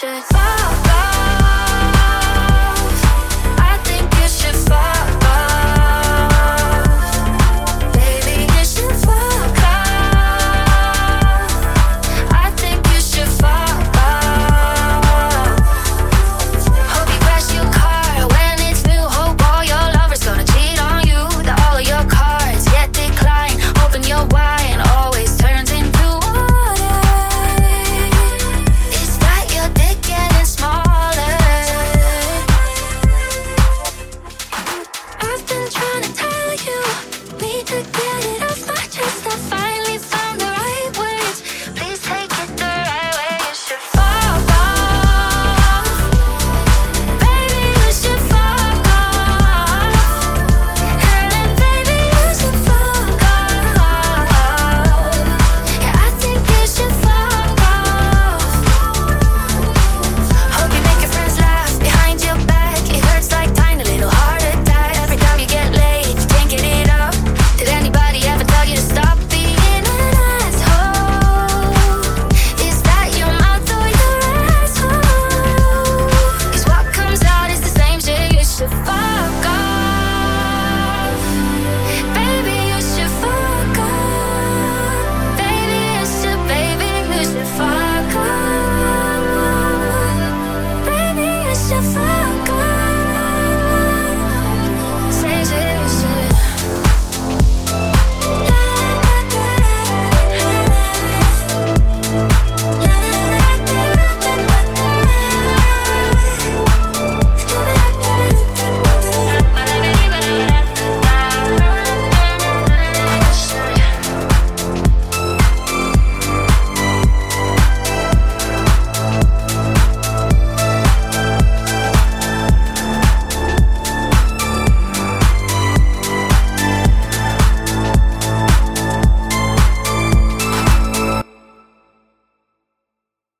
[0.00, 0.87] Just Oh.